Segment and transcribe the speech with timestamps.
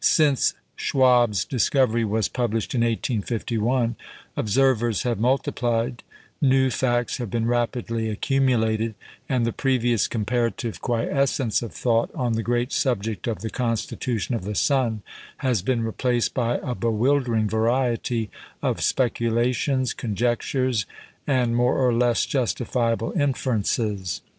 [0.03, 3.95] Since Schwabe's discovery was published in 1851,
[4.35, 6.01] observers have multiplied,
[6.41, 8.95] new facts have been rapidly accumulated,
[9.29, 14.43] and the previous comparative quiescence of thought on the great subject of the constitution of
[14.43, 15.03] the sun,
[15.37, 18.31] has been replaced by a bewildering variety
[18.63, 20.87] of speculations, conjectures,
[21.27, 24.21] and more or less justifiable inferences.